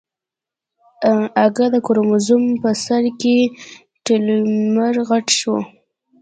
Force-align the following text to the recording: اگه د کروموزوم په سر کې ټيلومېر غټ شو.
اگه 1.45 1.65
د 1.73 1.77
کروموزوم 1.85 2.43
په 2.61 2.69
سر 2.85 3.03
کې 3.21 3.35
ټيلومېر 4.05 4.95
غټ 5.09 5.25
شو. 5.39 5.55